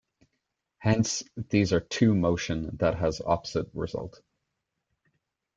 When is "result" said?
3.75-4.19